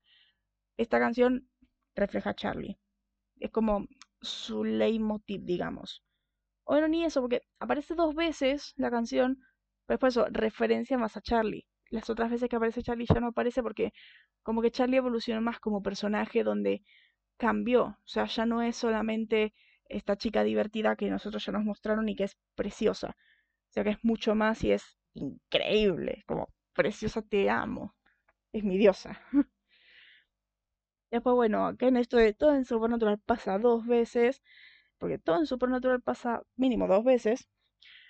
[0.78, 1.50] esta canción
[1.96, 2.80] refleja a Charlie.
[3.40, 3.88] Es como
[4.22, 6.04] su leitmotiv, digamos.
[6.66, 9.40] Bueno, ni eso, porque aparece dos veces la canción,
[9.86, 11.68] pero después eso, referencia más a Charlie.
[11.90, 13.94] Las otras veces que aparece Charlie ya no aparece porque
[14.44, 16.84] como que Charlie evolucionó más como personaje donde
[17.38, 17.84] cambió.
[17.86, 19.54] O sea, ya no es solamente
[19.90, 23.10] esta chica divertida que nosotros ya nos mostraron y que es preciosa.
[23.72, 26.24] O sea, que es mucho más y es increíble.
[26.28, 27.96] Como, preciosa, te amo.
[28.54, 29.22] Es mi diosa.
[31.12, 34.42] Después, bueno, acá en esto de todo en Supernatural pasa dos veces
[35.00, 37.48] porque todo en Supernatural pasa mínimo dos veces.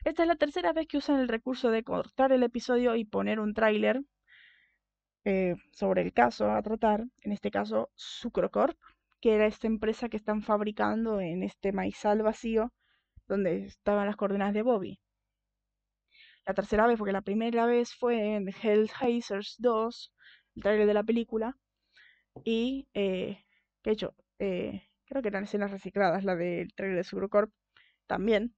[0.08, 3.41] Esta es la tercera vez que usan el recurso de cortar el episodio y poner
[3.41, 4.04] un tráiler
[5.26, 8.78] eh, sobre el caso a tratar, en este caso Sucrocorp,
[9.20, 12.72] que era esta empresa que están fabricando en este maizal vacío
[13.28, 15.02] donde estaban las coordenadas de Bobby.
[16.46, 20.13] La tercera vez, porque la primera vez fue en Hellhaisers 2,
[20.56, 21.58] el tráiler de la película,
[22.46, 23.43] y, eh,
[23.84, 27.52] hecho, eh, creo que eran escenas recicladas, la del trailer de Sugrocorp
[28.06, 28.56] también.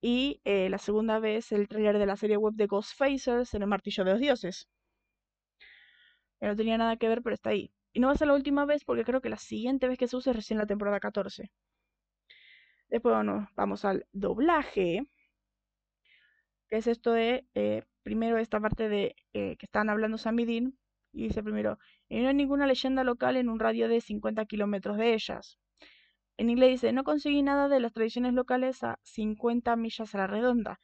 [0.00, 3.68] Y eh, la segunda vez el trailer de la serie web de Ghostfacers en el
[3.68, 4.68] Martillo de los Dioses.
[6.38, 7.72] Que no tenía nada que ver, pero está ahí.
[7.92, 10.08] Y no va a ser la última vez porque creo que la siguiente vez que
[10.08, 11.50] se use es recién la temporada 14.
[12.88, 13.14] Después
[13.56, 15.06] vamos al doblaje.
[16.68, 20.78] Que es esto de, eh, primero esta parte de eh, que están hablando Sammy Dean.
[21.12, 24.96] Y dice primero, y no hay ninguna leyenda local en un radio de 50 kilómetros
[24.96, 25.58] de ellas.
[26.40, 30.26] En inglés dice, no conseguí nada de las tradiciones locales a 50 millas a la
[30.26, 30.80] redonda.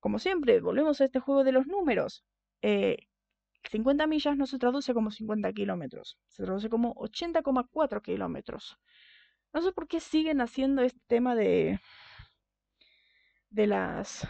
[0.00, 2.24] Como siempre, volvemos a este juego de los números.
[2.60, 8.78] 50 eh, millas no se traduce como 50 kilómetros, se traduce como 80,4 kilómetros.
[9.52, 11.78] No sé por qué siguen haciendo este tema de
[13.50, 14.26] de las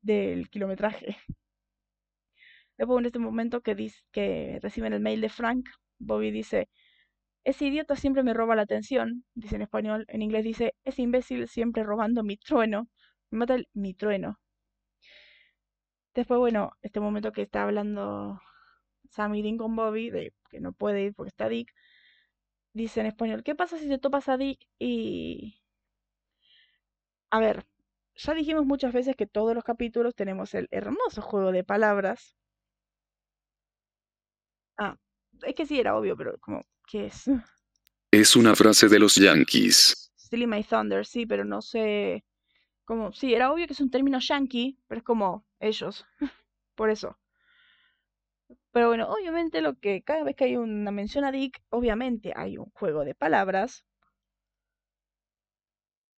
[0.00, 1.16] del kilometraje.
[2.78, 6.68] Después en este momento que, dice, que reciben el mail de Frank, Bobby dice,
[7.46, 11.48] ese idiota siempre me roba la atención, dice en español, en inglés dice, ese imbécil
[11.48, 12.88] siempre robando mi trueno,
[13.30, 14.38] me mata el mi trueno.
[16.14, 18.40] Después, bueno, este momento que está hablando
[19.10, 21.72] Sammy Dean con Bobby, de que no puede ir porque está Dick,
[22.72, 25.60] dice en español, ¿qué pasa si te topas a Dick y...
[27.30, 27.64] A ver,
[28.16, 32.34] ya dijimos muchas veces que todos los capítulos tenemos el hermoso juego de palabras.
[34.78, 34.96] Ah,
[35.42, 37.24] es que sí era obvio, pero como, ¿qué es?
[38.10, 40.12] Es una frase de los Yankees.
[40.14, 42.24] Silly My Thunder, sí, pero no sé.
[42.84, 46.06] Como, sí, era obvio que es un término yankee, pero es como ellos.
[46.76, 47.18] Por eso.
[48.72, 52.58] Pero bueno, obviamente lo que cada vez que hay una mención a Dick, obviamente hay
[52.58, 53.84] un juego de palabras.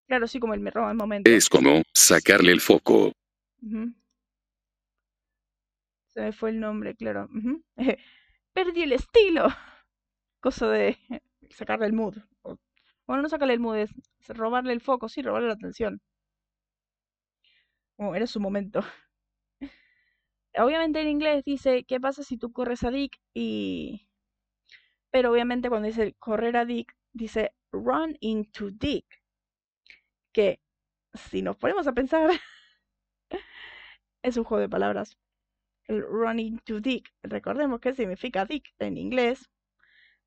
[0.07, 1.29] Claro, sí, como el me roba el momento.
[1.29, 3.13] Es como sacarle el foco.
[6.07, 7.29] Se me fue el nombre, claro.
[8.53, 9.47] perdí el estilo.
[10.41, 10.97] Cosa de
[11.49, 12.17] sacarle el mood.
[13.07, 13.91] Bueno, no sacarle el mood, es
[14.27, 16.01] robarle el foco, sí, robarle la atención.
[17.97, 18.81] Como era su momento.
[20.57, 23.17] Obviamente en inglés dice, ¿qué pasa si tú corres a Dick?
[23.33, 24.07] Y...
[25.11, 29.05] Pero obviamente cuando dice correr a Dick, dice Run into Dick,
[30.33, 30.59] que
[31.13, 32.29] si nos ponemos a pensar,
[34.23, 35.17] es un juego de palabras.
[35.87, 39.49] El Run into Dick, recordemos que significa Dick en inglés.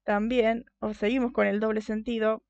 [0.04, 2.42] También, o seguimos con el doble sentido.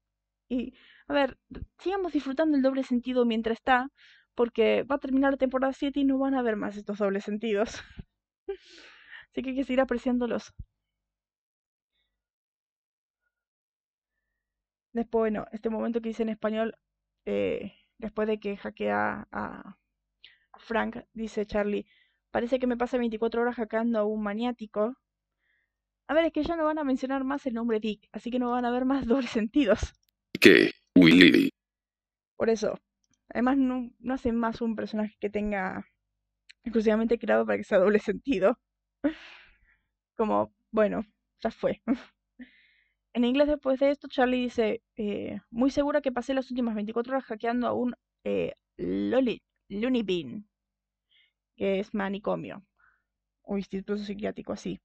[0.49, 0.75] Y,
[1.09, 1.39] a ver,
[1.79, 3.91] sigamos disfrutando el doble sentido mientras está,
[4.35, 7.25] porque va a terminar la temporada 7 y no van a ver más estos dobles
[7.25, 7.83] sentidos.
[9.31, 10.53] Así que hay que seguir apreciándolos.
[14.93, 16.77] Después, bueno, este momento que hice en español,
[17.27, 19.77] eh, después de que hackea a,
[20.59, 21.87] Frank, dice Charlie,
[22.31, 24.97] parece que me pasa 24 horas hackeando a un maniático.
[26.09, 28.39] A ver, es que ya no van a mencionar más el nombre Dick, así que
[28.39, 29.93] no van a ver más dobles sentidos.
[30.41, 30.73] ¿Qué?
[30.95, 31.51] Willy.
[32.37, 32.79] Por eso.
[33.29, 35.87] Además, no, no hacen más un personaje que tenga
[36.65, 38.59] exclusivamente creado para que sea doble sentido.
[40.17, 41.05] Como, bueno,
[41.43, 41.83] ya fue.
[43.15, 47.13] En inglés, después de esto, Charlie dice: eh, Muy segura que pasé las últimas 24
[47.13, 50.49] horas hackeando a un eh, Loli, Looney Bean,
[51.57, 52.65] que es manicomio
[53.43, 54.81] o instituto psiquiátrico así.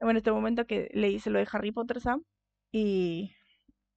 [0.00, 2.22] Bueno, en este momento que le dice lo de Harry Potter Sam
[2.72, 3.32] y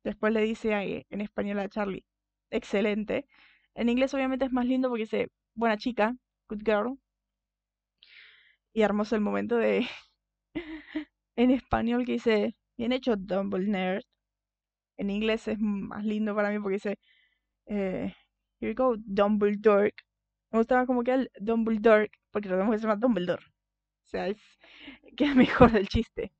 [0.03, 2.05] después le dice en español a Charlie,
[2.51, 3.27] excelente.
[3.75, 6.15] En inglés obviamente es más lindo porque dice, buena chica,
[6.49, 6.97] good girl.
[8.73, 9.87] Y hermoso el momento de
[11.35, 14.03] en español que dice, bien hecho Dumble Nerd.
[14.97, 16.99] En inglés es más lindo para mí porque dice,
[17.67, 18.13] eh,
[18.59, 19.93] here we go, Dumbledore.
[20.51, 23.43] Me gustaba como que el Dumbledore, porque recordemos que se llama Dumbledore.
[24.11, 24.37] Sea, es,
[25.15, 26.31] queda mejor el chiste.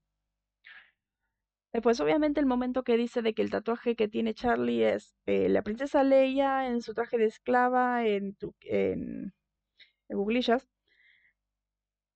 [1.74, 5.48] Después, obviamente, el momento que dice de que el tatuaje que tiene Charlie es eh,
[5.50, 8.54] la princesa Leia en su traje de esclava en, tu.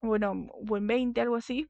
[0.01, 1.67] Bueno, buen 20, algo así.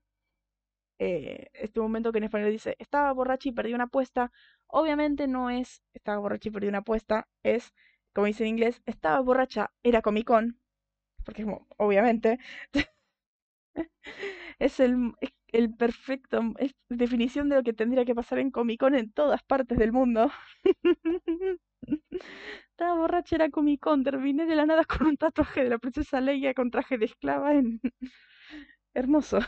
[1.00, 4.32] Eh, este momento que en español dice, estaba borracha y perdí una apuesta.
[4.68, 7.28] Obviamente no es, estaba borracha y perdí una apuesta.
[7.44, 7.74] Es,
[8.14, 10.60] como dice en inglés, estaba borracha, era Comic Con.
[11.26, 11.46] Porque
[11.78, 12.40] obviamente.
[14.60, 15.14] es el,
[15.50, 16.42] el perfecto,
[16.90, 20.32] definición de lo que tendría que pasar en Comic Con en todas partes del mundo.
[22.72, 26.22] Estaba borracha, era Comic Con, terminé de la nada con un tatuaje de la princesa
[26.22, 27.54] Leia con traje de esclava.
[28.94, 29.40] Hermoso.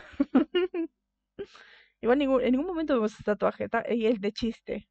[2.00, 4.88] Igual en ningún momento vemos ese tatuaje, y es de chiste.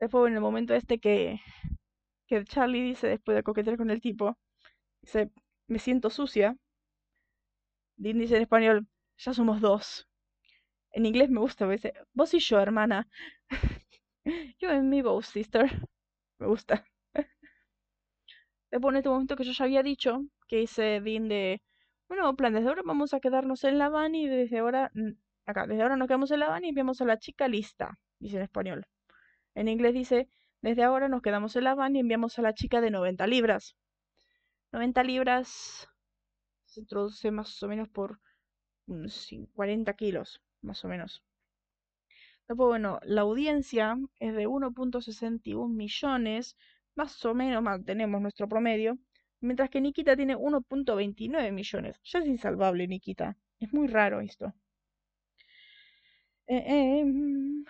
[0.00, 1.40] Después en el momento este que,
[2.28, 4.38] que Charlie dice después de coquetear con el tipo,
[5.02, 5.30] dice,
[5.68, 6.56] me siento sucia.
[7.98, 10.08] Dice en español, ya somos dos.
[10.92, 13.08] En inglés me gusta, dice, vos y yo, hermana.
[14.60, 15.68] yo en mi both sister.
[16.38, 16.84] Me gusta.
[18.70, 21.60] Después en este momento que yo ya había dicho, que dice Dean de,
[22.08, 24.92] bueno, plan, desde ahora vamos a quedarnos en la van y desde ahora,
[25.46, 28.36] acá, desde ahora nos quedamos en la van y enviamos a la chica lista, dice
[28.36, 28.86] en español.
[29.56, 30.28] En inglés dice,
[30.62, 33.74] desde ahora nos quedamos en la van y enviamos a la chica de 90 libras.
[34.72, 35.88] 90 libras
[36.78, 38.20] se traduce más o menos por
[39.54, 41.22] 40 kilos, más o menos.
[42.48, 46.56] Después, bueno, la audiencia es de 1.61 millones,
[46.94, 48.98] más o menos mantenemos nuestro promedio,
[49.40, 52.00] mientras que Nikita tiene 1.29 millones.
[52.04, 53.36] Ya es insalvable, Nikita.
[53.60, 54.54] Es muy raro esto.
[56.46, 57.64] Eh, em,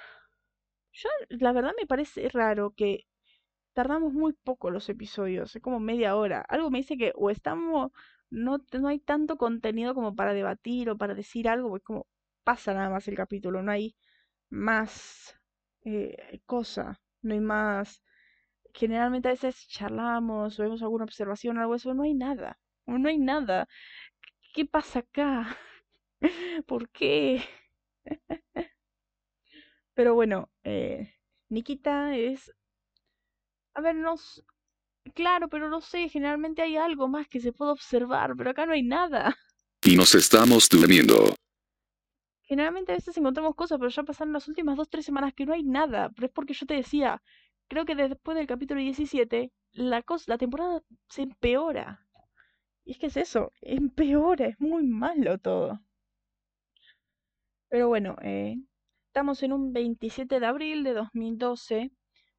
[0.93, 3.07] yo, la verdad me parece raro que
[3.75, 6.41] tardamos muy poco los episodios, como media hora.
[6.49, 7.93] Algo me dice que o estamos,
[8.31, 12.07] no, no hay tanto contenido como para debatir o para decir algo, pues como
[12.45, 13.97] pasa nada más el capítulo, no hay
[14.51, 15.35] más
[15.85, 18.03] eh, cosa, no hay más.
[18.75, 23.09] Generalmente a veces charlamos o vemos alguna observación o algo eso, no hay nada, no
[23.09, 23.69] hay nada.
[24.55, 25.57] ¿Qué pasa acá?
[26.67, 27.43] ¿Por qué?
[29.95, 31.15] Pero bueno, eh,
[31.51, 32.53] Nikita es...
[33.75, 34.17] A ver, no...
[35.15, 38.73] Claro, pero no sé, generalmente hay algo más que se puede observar, pero acá no
[38.73, 39.37] hay nada.
[39.85, 41.37] Y nos estamos durmiendo.
[42.43, 45.53] Generalmente a veces encontramos cosas, pero ya pasaron las últimas dos, tres semanas que no
[45.53, 46.11] hay nada.
[46.11, 47.23] Pero es porque yo te decía,
[47.69, 52.05] creo que después del capítulo 17, la, cosa, la temporada se empeora.
[52.85, 55.81] Y es que es eso, empeora, es muy malo todo.
[57.69, 58.57] Pero bueno, eh,
[59.07, 61.93] estamos en un 27 de abril de 2012,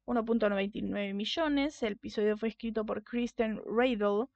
[0.06, 1.82] 1.99 millones.
[1.82, 4.26] El episodio fue escrito por Kristen Radel,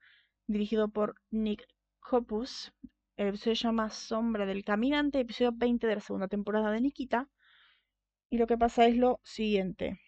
[0.47, 1.67] dirigido por Nick
[1.99, 2.71] Copus.
[3.17, 7.29] El episodio se llama Sombra del Caminante, episodio 20 de la segunda temporada de Nikita.
[8.29, 9.99] Y lo que pasa es lo siguiente.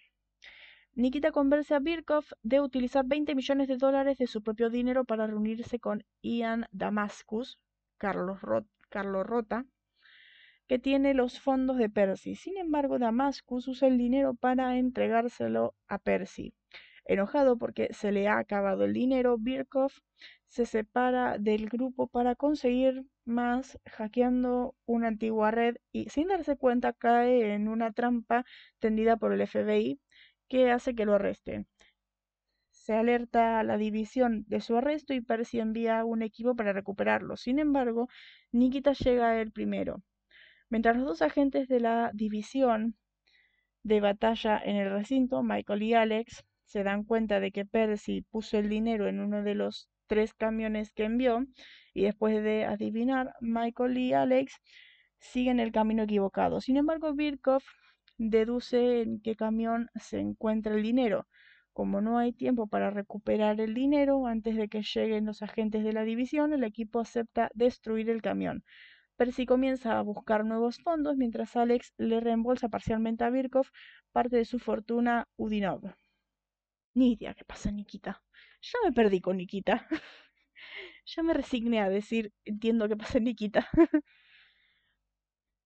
[0.94, 5.28] Nikita convence a Birkov de utilizar 20 millones de dólares de su propio dinero para
[5.28, 7.60] reunirse con Ian Damascus,
[7.98, 9.66] Carlos Rota,
[10.68, 12.36] que tiene los fondos de Percy.
[12.36, 16.54] Sin embargo, Damascus usa el dinero para entregárselo a Percy.
[17.06, 19.92] Enojado porque se le ha acabado el dinero, Birkov
[20.48, 26.94] se separa del grupo para conseguir más hackeando una antigua red y sin darse cuenta
[26.94, 28.46] cae en una trampa
[28.80, 30.00] tendida por el FBI
[30.50, 31.68] que hace que lo arresten.
[32.72, 37.36] Se alerta a la división de su arresto y Percy envía un equipo para recuperarlo.
[37.38, 38.08] Sin embargo,
[38.52, 40.02] Nikita llega el primero.
[40.70, 42.96] Mientras los dos agentes de la división
[43.84, 48.58] de batalla en el recinto, Michael y Alex, se dan cuenta de que Percy puso
[48.58, 51.46] el dinero en uno de los tres camiones que envió
[51.94, 54.54] y después de adivinar, Michael y Alex
[55.20, 56.60] siguen el camino equivocado.
[56.60, 57.64] Sin embargo, Birkov
[58.18, 61.28] deduce en qué camión se encuentra el dinero.
[61.72, 65.94] Como no hay tiempo para recuperar el dinero antes de que lleguen los agentes de
[65.94, 68.64] la división, el equipo acepta destruir el camión.
[69.18, 73.68] Percy comienza a buscar nuevos fondos mientras Alex le reembolsa parcialmente a Birkov
[74.12, 75.82] parte de su fortuna Udinov.
[76.94, 78.22] Ni idea qué pasa, Nikita.
[78.62, 79.88] Ya me perdí con Nikita.
[81.06, 83.68] ya me resigné a decir, entiendo qué pasa, Nikita.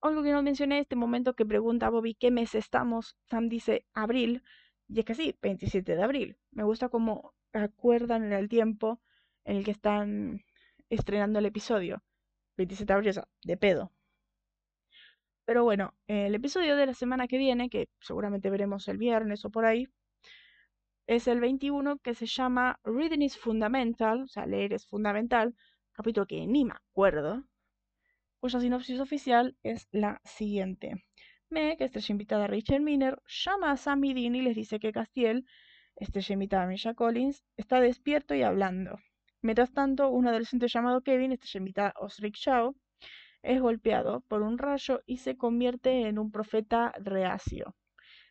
[0.02, 3.18] Algo que no mencioné este momento que pregunta Bobby qué mes estamos.
[3.30, 4.44] Sam dice abril.
[4.88, 6.38] Y es que sí, 27 de abril.
[6.52, 9.02] Me gusta cómo acuerdan en el tiempo
[9.44, 10.42] en el que están
[10.90, 12.02] estrenando el episodio.
[12.62, 13.92] 27 de abril, o sea, de pedo.
[15.46, 19.50] Pero bueno, el episodio de la semana que viene, que seguramente veremos el viernes o
[19.50, 19.88] por ahí,
[21.08, 25.56] es el 21 que se llama Reading is Fundamental, o sea, leer es fundamental,
[25.92, 27.44] capítulo que ni me acuerdo,
[28.40, 31.04] cuya sinopsis oficial es la siguiente.
[31.50, 35.46] Meg, estrella invitada a Rachel Miner, llama a Sammy Dean y les dice que Castiel,
[35.98, 39.00] estrella invitada a Misha Collins, está despierto y hablando.
[39.42, 42.76] Mientras tanto, un adolescente llamado Kevin, estrella invitada a Osric Shaw,
[43.42, 47.76] es golpeado por un rayo y se convierte en un profeta reacio.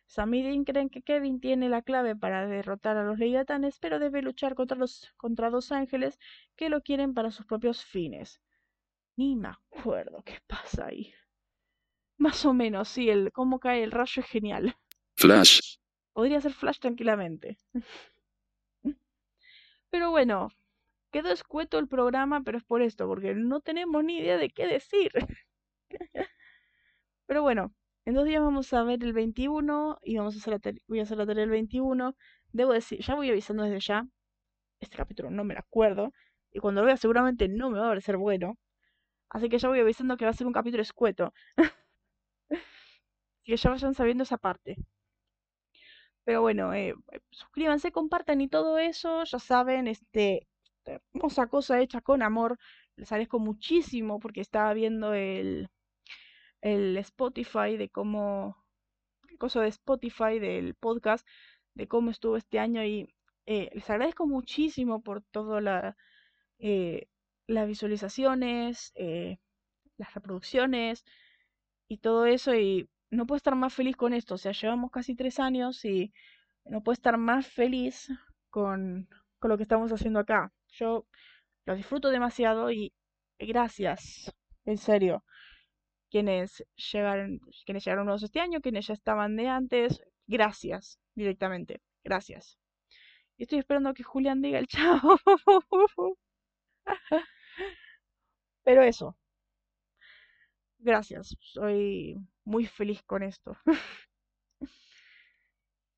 [0.05, 3.99] Sam y Dean creen que Kevin tiene la clave para derrotar a los leviatanes, pero
[3.99, 6.19] debe luchar contra, los, contra dos ángeles
[6.55, 8.41] que lo quieren para sus propios fines.
[9.15, 11.13] Ni me acuerdo qué pasa ahí.
[12.17, 14.75] Más o menos, sí, el cómo cae el rayo es genial.
[15.15, 15.77] Flash.
[16.13, 17.57] Podría ser Flash tranquilamente.
[19.89, 20.49] Pero bueno,
[21.11, 24.67] quedó escueto el programa, pero es por esto, porque no tenemos ni idea de qué
[24.67, 25.11] decir.
[27.27, 27.73] Pero bueno,
[28.05, 31.03] en dos días vamos a ver el 21 y vamos a hacer la voy a
[31.03, 32.15] hacer la tarea del 21.
[32.51, 34.05] Debo decir, ya voy avisando desde ya.
[34.79, 36.11] Este capítulo no me lo acuerdo.
[36.51, 38.57] Y cuando lo vea seguramente no me va a parecer bueno.
[39.29, 41.33] Así que ya voy avisando que va a ser un capítulo escueto.
[43.43, 44.77] Que ya vayan sabiendo esa parte.
[46.23, 46.93] Pero bueno, eh,
[47.31, 49.23] suscríbanse, compartan y todo eso.
[49.23, 50.47] Ya saben, este,
[51.13, 52.57] hermosa cosa hecha con amor.
[52.95, 55.69] Les agradezco muchísimo porque estaba viendo el,
[56.61, 58.57] el Spotify de cómo,
[59.27, 61.27] el de Spotify del podcast,
[61.73, 63.13] de cómo estuvo este año y
[63.45, 65.97] eh, les agradezco muchísimo por todas la,
[66.59, 67.07] eh,
[67.47, 69.39] las visualizaciones, eh,
[69.97, 71.03] las reproducciones
[71.87, 75.15] y todo eso y no puedo estar más feliz con esto, o sea, llevamos casi
[75.15, 76.13] tres años y
[76.65, 78.07] no puedo estar más feliz
[78.49, 80.53] con, con lo que estamos haciendo acá.
[80.71, 81.05] Yo
[81.65, 82.93] lo disfruto demasiado y
[83.39, 84.33] gracias,
[84.65, 85.23] en serio
[86.11, 86.63] quienes
[86.93, 92.57] llegaron, quienes llegaron nuevos este año, quienes ya estaban de antes, gracias directamente, gracias.
[93.37, 95.17] Y estoy esperando que Julián diga el chao.
[98.63, 99.15] Pero eso.
[100.79, 103.55] Gracias, soy muy feliz con esto.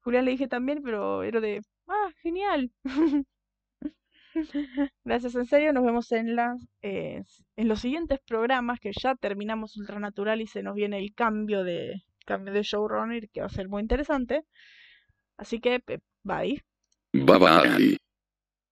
[0.04, 2.72] Julián le dije también, pero era de, ah, genial.
[5.06, 5.74] Gracias, en serio.
[5.74, 7.24] Nos vemos en, las, eh,
[7.56, 12.04] en los siguientes programas que ya terminamos Ultranatural y se nos viene el cambio de,
[12.26, 14.44] cambio de showrunner que va a ser muy interesante.
[15.38, 15.82] Así que,
[16.24, 16.64] bye.
[17.14, 17.98] Bye bye.